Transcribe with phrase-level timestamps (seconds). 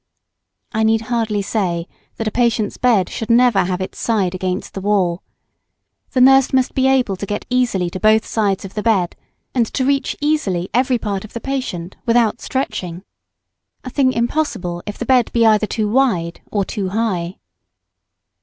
[0.71, 4.81] I need hardly say that a patient's bed should never have its side against the
[4.81, 5.21] wall.
[6.13, 9.15] The nurse must be able to get easily to both sides of the bed,
[9.53, 13.03] and to reach easily every part of the patient without stretching
[13.83, 16.89] a thing impossible if the bed be either too wide or too high.
[16.97, 17.39] [Sidenote: Bed not to be too high.